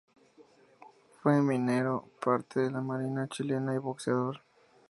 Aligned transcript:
Fue 1.21 1.43
minero, 1.43 2.09
parte 2.25 2.59
de 2.61 2.71
la 2.71 2.81
Marina 2.81 3.27
chilena 3.29 3.75
y 3.75 3.77
boxeador. 3.77 4.41